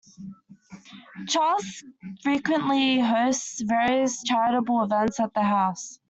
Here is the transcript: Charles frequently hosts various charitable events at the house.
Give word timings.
Charles 1.27 1.83
frequently 2.23 2.99
hosts 3.01 3.61
various 3.61 4.23
charitable 4.23 4.81
events 4.81 5.19
at 5.19 5.31
the 5.35 5.43
house. 5.43 5.99